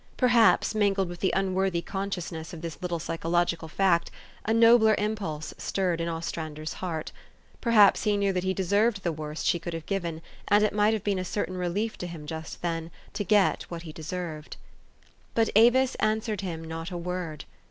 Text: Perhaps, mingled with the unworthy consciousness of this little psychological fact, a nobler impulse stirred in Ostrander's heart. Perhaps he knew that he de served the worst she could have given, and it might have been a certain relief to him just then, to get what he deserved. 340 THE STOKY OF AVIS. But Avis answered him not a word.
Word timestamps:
Perhaps, 0.17 0.73
mingled 0.73 1.09
with 1.09 1.19
the 1.19 1.31
unworthy 1.35 1.83
consciousness 1.83 2.53
of 2.53 2.61
this 2.61 2.81
little 2.81 2.97
psychological 2.97 3.67
fact, 3.67 4.09
a 4.45 4.51
nobler 4.51 4.95
impulse 4.97 5.53
stirred 5.59 6.01
in 6.01 6.07
Ostrander's 6.09 6.73
heart. 6.81 7.11
Perhaps 7.61 8.03
he 8.05 8.17
knew 8.17 8.33
that 8.33 8.43
he 8.43 8.51
de 8.51 8.63
served 8.63 9.03
the 9.03 9.11
worst 9.11 9.45
she 9.45 9.59
could 9.59 9.75
have 9.75 9.85
given, 9.85 10.23
and 10.47 10.63
it 10.63 10.73
might 10.73 10.93
have 10.95 11.03
been 11.03 11.19
a 11.19 11.23
certain 11.23 11.55
relief 11.55 11.99
to 11.99 12.07
him 12.07 12.25
just 12.25 12.63
then, 12.63 12.89
to 13.13 13.23
get 13.23 13.61
what 13.69 13.83
he 13.83 13.91
deserved. 13.93 14.57
340 15.35 15.39
THE 15.39 15.45
STOKY 15.45 15.49
OF 15.51 15.51
AVIS. 15.53 15.53
But 15.53 15.61
Avis 15.61 15.95
answered 16.09 16.41
him 16.41 16.63
not 16.63 16.89
a 16.89 16.97
word. 16.97 17.45